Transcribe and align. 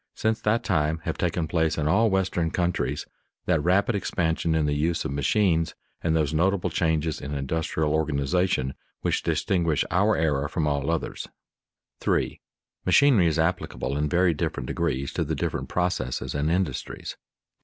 Since 0.15 0.41
that 0.41 0.63
time, 0.63 0.97
have 1.03 1.15
taken 1.15 1.47
place 1.47 1.77
in 1.77 1.87
all 1.87 2.09
Western 2.09 2.49
countries 2.49 3.05
that 3.45 3.63
rapid 3.63 3.93
expansion 3.93 4.55
in 4.55 4.65
the 4.65 4.73
use 4.73 5.05
of 5.05 5.11
machines 5.11 5.75
and 6.01 6.15
those 6.15 6.33
notable 6.33 6.71
changes 6.71 7.21
in 7.21 7.35
industrial 7.35 7.93
organization 7.93 8.73
which 9.01 9.21
distinguish 9.21 9.85
our 9.91 10.17
era 10.17 10.49
from 10.49 10.65
all 10.65 10.89
others. 10.89 11.21
[Sidenote: 11.21 11.33
Increased 11.35 12.31
use 12.33 12.33
of 12.33 12.83
power] 12.83 12.89
3. 12.89 12.91
_Machinery 12.91 13.27
is 13.29 13.37
applicable 13.39 13.95
in 13.97 14.09
very 14.09 14.33
different 14.33 14.65
degrees 14.65 15.13
to 15.13 15.23
the 15.23 15.35
different 15.35 15.69
processes 15.69 16.33
and 16.33 16.49
industries. 16.49 17.15